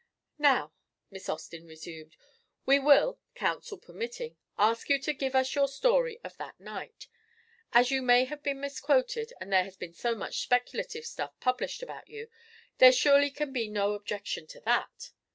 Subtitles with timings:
[0.39, 0.73] "Now,"
[1.11, 2.15] Miss Austin resumed,
[2.65, 7.05] "we will, counsel permitting, ask you to give us your story of that night.
[7.71, 12.09] As you have been misquoted and there has been so much speculative stuff published about
[12.09, 12.29] you,
[12.79, 15.11] there surely can be no objection to that."